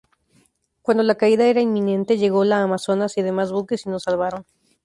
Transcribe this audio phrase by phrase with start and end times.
[0.81, 4.47] Cuando la caída era inminente ""llegó la Amazonas, y demás buques y nos salvaron.